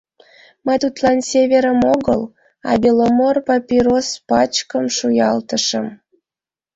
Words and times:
Мый 0.65 0.77
тудлан 0.83 1.17
«Северым» 1.29 1.79
огыл, 1.93 2.21
а 2.69 2.71
«Беломор» 2.81 3.35
папирос 3.47 4.07
пачкым 4.29 4.85
шуялтышым. 4.95 5.85